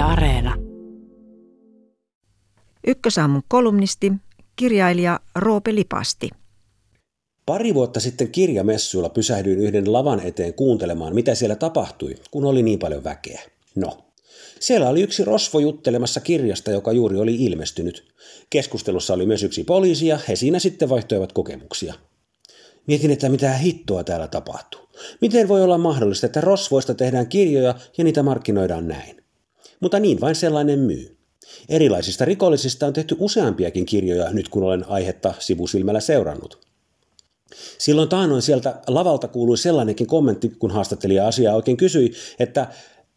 Yle 0.00 0.08
Areena. 0.08 0.56
Ykkösaamun 2.86 3.42
kolumnisti, 3.48 4.12
kirjailija 4.56 5.20
Roope 5.34 5.74
Lipasti. 5.74 6.30
Pari 7.46 7.74
vuotta 7.74 8.00
sitten 8.00 8.30
kirjamessuilla 8.30 9.08
pysähdyin 9.08 9.58
yhden 9.58 9.92
lavan 9.92 10.20
eteen 10.20 10.54
kuuntelemaan, 10.54 11.14
mitä 11.14 11.34
siellä 11.34 11.56
tapahtui, 11.56 12.14
kun 12.30 12.44
oli 12.44 12.62
niin 12.62 12.78
paljon 12.78 13.04
väkeä. 13.04 13.40
No, 13.76 13.98
siellä 14.60 14.88
oli 14.88 15.02
yksi 15.02 15.24
rosvo 15.24 15.58
juttelemassa 15.58 16.20
kirjasta, 16.20 16.70
joka 16.70 16.92
juuri 16.92 17.18
oli 17.18 17.34
ilmestynyt. 17.34 18.14
Keskustelussa 18.50 19.14
oli 19.14 19.26
myös 19.26 19.42
yksi 19.42 19.64
poliisi 19.64 20.06
ja 20.06 20.18
he 20.28 20.36
siinä 20.36 20.58
sitten 20.58 20.88
vaihtoivat 20.88 21.32
kokemuksia. 21.32 21.94
Mietin, 22.86 23.10
että 23.10 23.28
mitä 23.28 23.52
hittoa 23.52 24.04
täällä 24.04 24.28
tapahtuu. 24.28 24.80
Miten 25.20 25.48
voi 25.48 25.62
olla 25.62 25.78
mahdollista, 25.78 26.26
että 26.26 26.40
rosvoista 26.40 26.94
tehdään 26.94 27.28
kirjoja 27.28 27.74
ja 27.98 28.04
niitä 28.04 28.22
markkinoidaan 28.22 28.88
näin? 28.88 29.20
Mutta 29.80 30.00
niin 30.00 30.20
vain 30.20 30.34
sellainen 30.34 30.78
myy. 30.78 31.16
Erilaisista 31.68 32.24
rikollisista 32.24 32.86
on 32.86 32.92
tehty 32.92 33.16
useampiakin 33.18 33.86
kirjoja 33.86 34.30
nyt 34.30 34.48
kun 34.48 34.62
olen 34.62 34.88
aihetta 34.88 35.34
sivusilmällä 35.38 36.00
seurannut. 36.00 36.58
Silloin 37.78 38.08
taanoin 38.08 38.42
sieltä 38.42 38.80
lavalta 38.86 39.28
kuului 39.28 39.58
sellainenkin 39.58 40.06
kommentti, 40.06 40.48
kun 40.48 40.70
haastattelija 40.70 41.28
asiaa 41.28 41.56
oikein 41.56 41.76
kysyi, 41.76 42.12
että 42.38 42.66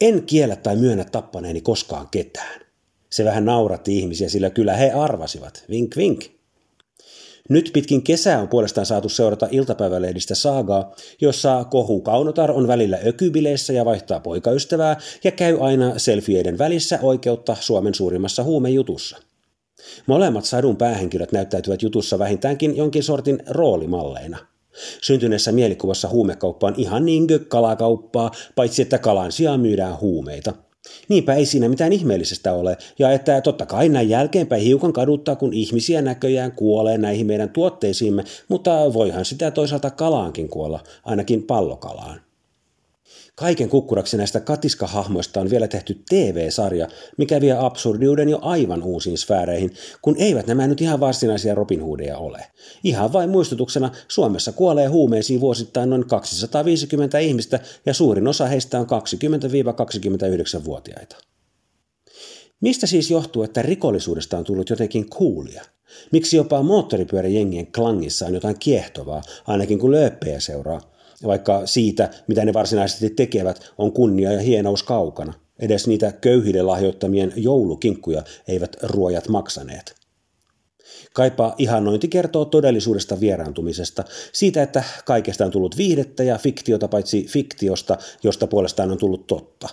en 0.00 0.22
kiellä 0.22 0.56
tai 0.56 0.76
myönnä 0.76 1.04
tappaneeni 1.04 1.60
koskaan 1.60 2.08
ketään. 2.10 2.60
Se 3.10 3.24
vähän 3.24 3.44
nauratti 3.44 3.98
ihmisiä, 3.98 4.28
sillä 4.28 4.50
kyllä 4.50 4.76
he 4.76 4.90
arvasivat. 4.90 5.64
Vink 5.70 5.96
vink. 5.96 6.37
Nyt 7.48 7.70
pitkin 7.72 8.02
kesää 8.02 8.40
on 8.40 8.48
puolestaan 8.48 8.86
saatu 8.86 9.08
seurata 9.08 9.48
iltapäivälehdistä 9.50 10.34
saagaa, 10.34 10.94
jossa 11.20 11.64
Kohu 11.64 12.00
Kaunotar 12.00 12.50
on 12.50 12.68
välillä 12.68 12.98
ökybileissä 13.06 13.72
ja 13.72 13.84
vaihtaa 13.84 14.20
poikaystävää 14.20 14.96
ja 15.24 15.30
käy 15.30 15.58
aina 15.60 15.98
selfieiden 15.98 16.58
välissä 16.58 16.98
oikeutta 17.02 17.56
Suomen 17.60 17.94
suurimmassa 17.94 18.42
huumejutussa. 18.42 19.16
Molemmat 20.06 20.44
sadun 20.44 20.76
päähenkilöt 20.76 21.32
näyttäytyvät 21.32 21.82
jutussa 21.82 22.18
vähintäänkin 22.18 22.76
jonkin 22.76 23.02
sortin 23.02 23.42
roolimalleina. 23.50 24.38
Syntyneessä 25.02 25.52
mielikuvassa 25.52 26.08
huumekauppa 26.08 26.66
on 26.66 26.74
ihan 26.76 27.04
niin 27.04 27.26
kalakauppaa, 27.48 28.30
paitsi 28.54 28.82
että 28.82 28.98
kalan 28.98 29.32
sijaan 29.32 29.60
myydään 29.60 30.00
huumeita– 30.00 30.52
Niinpä 31.08 31.34
ei 31.34 31.46
siinä 31.46 31.68
mitään 31.68 31.92
ihmeellisestä 31.92 32.52
ole, 32.52 32.76
ja 32.98 33.12
että 33.12 33.40
totta 33.40 33.66
kai 33.66 33.88
näin 33.88 34.08
jälkeenpäin 34.08 34.62
hiukan 34.62 34.92
kaduttaa, 34.92 35.36
kun 35.36 35.52
ihmisiä 35.52 36.02
näköjään 36.02 36.52
kuolee 36.52 36.98
näihin 36.98 37.26
meidän 37.26 37.50
tuotteisiimme, 37.50 38.24
mutta 38.48 38.92
voihan 38.92 39.24
sitä 39.24 39.50
toisaalta 39.50 39.90
kalaankin 39.90 40.48
kuolla, 40.48 40.80
ainakin 41.04 41.42
pallokalaan. 41.42 42.27
Kaiken 43.38 43.68
kukkuraksi 43.68 44.16
näistä 44.16 44.40
katiskahahmoista 44.40 45.40
on 45.40 45.50
vielä 45.50 45.68
tehty 45.68 46.02
TV-sarja, 46.08 46.88
mikä 47.16 47.40
vie 47.40 47.56
absurdiuden 47.58 48.28
jo 48.28 48.38
aivan 48.42 48.82
uusiin 48.82 49.18
sfääreihin, 49.18 49.72
kun 50.02 50.16
eivät 50.18 50.46
nämä 50.46 50.66
nyt 50.66 50.80
ihan 50.80 51.00
varsinaisia 51.00 51.54
Robin 51.54 51.82
Hoodia 51.82 52.18
ole. 52.18 52.46
Ihan 52.84 53.12
vain 53.12 53.30
muistutuksena, 53.30 53.90
Suomessa 54.08 54.52
kuolee 54.52 54.86
huumeisiin 54.86 55.40
vuosittain 55.40 55.90
noin 55.90 56.06
250 56.06 57.18
ihmistä 57.18 57.60
ja 57.86 57.94
suurin 57.94 58.28
osa 58.28 58.46
heistä 58.46 58.80
on 58.80 58.86
20-29-vuotiaita. 58.86 61.16
Mistä 62.60 62.86
siis 62.86 63.10
johtuu, 63.10 63.42
että 63.42 63.62
rikollisuudesta 63.62 64.38
on 64.38 64.44
tullut 64.44 64.70
jotenkin 64.70 65.10
kuulia? 65.10 65.64
Miksi 66.12 66.36
jopa 66.36 66.62
moottoripyöräjengien 66.62 67.72
klangissa 67.72 68.26
on 68.26 68.34
jotain 68.34 68.58
kiehtovaa, 68.58 69.22
ainakin 69.46 69.78
kun 69.78 69.90
lööppejä 69.90 70.40
seuraa? 70.40 70.80
Vaikka 71.26 71.66
siitä, 71.66 72.10
mitä 72.26 72.44
ne 72.44 72.52
varsinaisesti 72.52 73.10
tekevät, 73.10 73.72
on 73.78 73.92
kunnia 73.92 74.32
ja 74.32 74.40
hienous 74.40 74.82
kaukana. 74.82 75.34
Edes 75.58 75.86
niitä 75.86 76.12
köyhille 76.12 76.62
lahjoittamien 76.62 77.32
joulukinkkuja 77.36 78.22
eivät 78.48 78.76
ruojat 78.82 79.28
maksaneet. 79.28 79.94
Kaipa 81.14 81.54
ihannointi 81.58 82.08
kertoo 82.08 82.44
todellisuudesta 82.44 83.20
vieraantumisesta, 83.20 84.04
siitä, 84.32 84.62
että 84.62 84.84
kaikesta 85.04 85.44
on 85.44 85.50
tullut 85.50 85.76
viihdettä 85.76 86.22
ja 86.22 86.38
fiktiota 86.38 86.88
paitsi 86.88 87.26
fiktiosta, 87.28 87.96
josta 88.22 88.46
puolestaan 88.46 88.90
on 88.90 88.98
tullut 88.98 89.26
totta. 89.26 89.68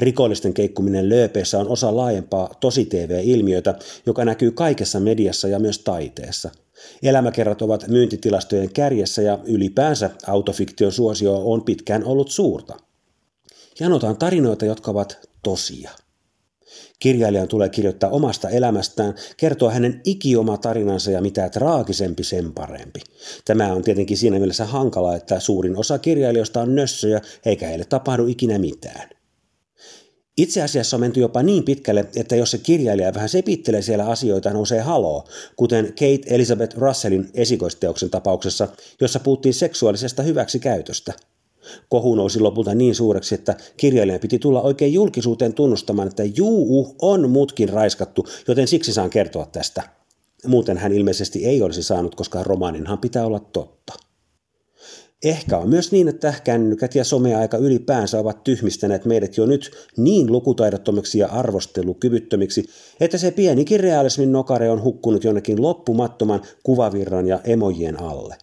Rikollisten 0.00 0.54
keikkuminen 0.54 1.08
lööpeissä 1.08 1.58
on 1.58 1.68
osa 1.68 1.96
laajempaa 1.96 2.54
tosi-TV-ilmiötä, 2.60 3.74
joka 4.06 4.24
näkyy 4.24 4.50
kaikessa 4.50 5.00
mediassa 5.00 5.48
ja 5.48 5.58
myös 5.58 5.78
taiteessa– 5.78 6.50
Elämäkerrat 7.02 7.62
ovat 7.62 7.88
myyntitilastojen 7.88 8.72
kärjessä 8.72 9.22
ja 9.22 9.38
ylipäänsä 9.44 10.10
autofiktion 10.26 10.92
suosio 10.92 11.52
on 11.52 11.64
pitkään 11.64 12.04
ollut 12.04 12.30
suurta. 12.30 12.76
Janotaan 13.80 14.16
tarinoita, 14.16 14.64
jotka 14.64 14.90
ovat 14.90 15.28
tosia. 15.42 15.90
Kirjailijan 16.98 17.48
tulee 17.48 17.68
kirjoittaa 17.68 18.10
omasta 18.10 18.48
elämästään, 18.48 19.14
kertoa 19.36 19.70
hänen 19.70 20.00
ikioma 20.04 20.56
tarinansa 20.56 21.10
ja 21.10 21.20
mitä 21.20 21.48
traagisempi 21.48 22.24
sen 22.24 22.52
parempi. 22.52 23.00
Tämä 23.44 23.72
on 23.72 23.82
tietenkin 23.82 24.16
siinä 24.16 24.38
mielessä 24.38 24.64
hankala, 24.64 25.16
että 25.16 25.40
suurin 25.40 25.76
osa 25.76 25.98
kirjailijoista 25.98 26.60
on 26.60 26.74
nössöjä 26.74 27.20
eikä 27.44 27.68
heille 27.68 27.84
tapahdu 27.84 28.26
ikinä 28.26 28.58
mitään. 28.58 29.08
Itse 30.36 30.62
asiassa 30.62 30.96
on 30.96 31.00
menty 31.00 31.20
jopa 31.20 31.42
niin 31.42 31.64
pitkälle, 31.64 32.04
että 32.16 32.36
jos 32.36 32.50
se 32.50 32.58
kirjailija 32.58 33.14
vähän 33.14 33.28
sepittelee 33.28 33.82
siellä 33.82 34.06
asioita, 34.06 34.50
nousee 34.50 34.80
haloo, 34.80 35.24
kuten 35.56 35.86
Kate 35.86 36.20
Elizabeth 36.26 36.76
Russellin 36.76 37.30
esikoisteoksen 37.34 38.10
tapauksessa, 38.10 38.68
jossa 39.00 39.20
puhuttiin 39.20 39.54
seksuaalisesta 39.54 40.22
hyväksikäytöstä. 40.22 41.12
Kohu 41.88 42.14
nousi 42.14 42.40
lopulta 42.40 42.74
niin 42.74 42.94
suureksi, 42.94 43.34
että 43.34 43.56
kirjailijan 43.76 44.20
piti 44.20 44.38
tulla 44.38 44.62
oikein 44.62 44.92
julkisuuteen 44.92 45.54
tunnustamaan, 45.54 46.08
että 46.08 46.24
juu, 46.24 46.96
on 47.02 47.30
mutkin 47.30 47.68
raiskattu, 47.68 48.26
joten 48.48 48.68
siksi 48.68 48.92
saan 48.92 49.10
kertoa 49.10 49.46
tästä. 49.46 49.82
Muuten 50.46 50.78
hän 50.78 50.92
ilmeisesti 50.92 51.46
ei 51.46 51.62
olisi 51.62 51.82
saanut, 51.82 52.14
koska 52.14 52.42
romaaninhan 52.42 52.98
pitää 52.98 53.26
olla 53.26 53.40
totta. 53.40 54.05
Ehkä 55.24 55.58
on 55.58 55.68
myös 55.68 55.92
niin, 55.92 56.08
että 56.08 56.34
kännykät 56.44 56.94
ja 56.94 57.04
someaika 57.04 57.56
ylipäänsä 57.56 58.18
ovat 58.18 58.44
tyhmistäneet 58.44 59.04
meidät 59.04 59.36
jo 59.36 59.46
nyt 59.46 59.70
niin 59.96 60.32
lukutaidottomiksi 60.32 61.18
ja 61.18 61.28
arvostelukyvyttömiksi, 61.28 62.64
että 63.00 63.18
se 63.18 63.30
pienikin 63.30 63.80
realismin 63.80 64.32
nokare 64.32 64.70
on 64.70 64.82
hukkunut 64.82 65.24
jonnekin 65.24 65.62
loppumattoman 65.62 66.42
kuvavirran 66.62 67.26
ja 67.26 67.40
emojien 67.44 68.00
alle. 68.00 68.36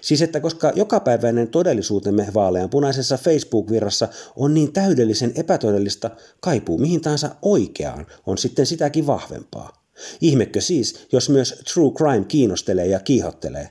Siis 0.00 0.22
että 0.22 0.40
koska 0.40 0.72
jokapäiväinen 0.76 1.48
todellisuutemme 1.48 2.26
vaaleanpunaisessa 2.34 3.18
Facebook-virrassa 3.18 4.08
on 4.36 4.54
niin 4.54 4.72
täydellisen 4.72 5.32
epätodellista, 5.36 6.10
kaipuu 6.40 6.78
mihin 6.78 7.00
tahansa 7.00 7.30
oikeaan 7.42 8.06
on 8.26 8.38
sitten 8.38 8.66
sitäkin 8.66 9.06
vahvempaa. 9.06 9.84
Ihmekö 10.20 10.60
siis, 10.60 11.06
jos 11.12 11.30
myös 11.30 11.62
true 11.74 11.92
crime 11.92 12.24
kiinnostelee 12.24 12.86
ja 12.86 13.00
kiihottelee? 13.00 13.68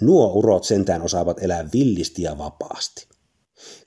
Nuo 0.00 0.32
urot 0.32 0.64
sentään 0.64 1.02
osaavat 1.02 1.42
elää 1.42 1.68
villisti 1.72 2.22
ja 2.22 2.38
vapaasti. 2.38 3.06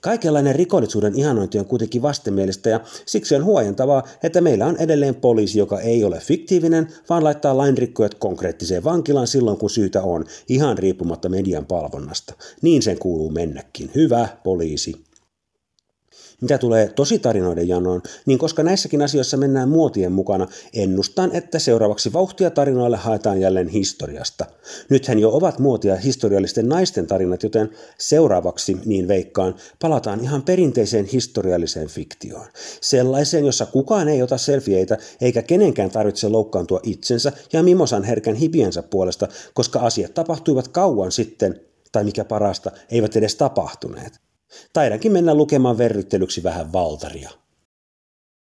Kaikenlainen 0.01 0.55
rikollisuuden 0.55 1.15
ihanointi 1.15 1.59
on 1.59 1.65
kuitenkin 1.65 2.01
vastenmielistä 2.01 2.69
ja 2.69 2.79
siksi 3.05 3.35
on 3.35 3.43
huojentavaa, 3.43 4.03
että 4.23 4.41
meillä 4.41 4.65
on 4.65 4.77
edelleen 4.77 5.15
poliisi, 5.15 5.59
joka 5.59 5.79
ei 5.79 6.03
ole 6.03 6.19
fiktiivinen, 6.19 6.87
vaan 7.09 7.23
laittaa 7.23 7.57
lainrikkojat 7.57 8.13
konkreettiseen 8.13 8.83
vankilaan 8.83 9.27
silloin, 9.27 9.57
kun 9.57 9.69
syytä 9.69 10.01
on, 10.01 10.25
ihan 10.49 10.77
riippumatta 10.77 11.29
median 11.29 11.65
palvonnasta. 11.65 12.33
Niin 12.61 12.81
sen 12.81 12.99
kuuluu 12.99 13.31
mennäkin. 13.31 13.91
Hyvä 13.95 14.27
poliisi. 14.43 15.08
Mitä 16.41 16.57
tulee 16.57 16.87
tositarinoiden 16.87 17.67
janoon, 17.67 18.01
niin 18.25 18.39
koska 18.39 18.63
näissäkin 18.63 19.01
asioissa 19.01 19.37
mennään 19.37 19.69
muotien 19.69 20.11
mukana, 20.11 20.47
ennustan, 20.73 21.35
että 21.35 21.59
seuraavaksi 21.59 22.13
vauhtia 22.13 22.49
tarinoille 22.51 22.97
haetaan 22.97 23.41
jälleen 23.41 23.67
historiasta. 23.67 24.45
Nythän 24.89 25.19
jo 25.19 25.29
ovat 25.31 25.59
muotia 25.59 25.95
historiallisten 25.95 26.69
naisten 26.69 27.07
tarinat, 27.07 27.43
joten 27.43 27.69
seuraavaksi, 27.97 28.77
niin 28.85 29.07
veikkaan, 29.07 29.55
palataan 29.81 30.19
ihan 30.19 30.41
perinteiseen 30.41 31.05
historialliseen 31.05 31.87
fiktioon. 31.87 32.47
Sellaiseen, 32.81 33.45
jossa 33.45 33.65
kukaan 33.65 34.07
ei 34.07 34.21
ota 34.21 34.37
selfieitä, 34.37 34.97
eikä 35.21 35.41
kenenkään 35.41 35.91
tarvitse 35.91 36.29
loukkaantua 36.29 36.79
itsensä 36.83 37.31
ja 37.53 37.63
mimosan 37.63 38.03
herkän 38.03 38.35
hipiensä 38.35 38.83
puolesta, 38.83 39.27
koska 39.53 39.79
asiat 39.79 40.13
tapahtuivat 40.13 40.67
kauan 40.67 41.11
sitten, 41.11 41.61
tai 41.91 42.03
mikä 42.03 42.25
parasta, 42.25 42.71
eivät 42.91 43.15
edes 43.15 43.35
tapahtuneet. 43.35 44.28
Taidankin 44.73 45.11
mennä 45.11 45.35
lukemaan 45.35 45.77
verryttelyksi 45.77 46.43
vähän 46.43 46.73
Valtaria. 46.73 47.29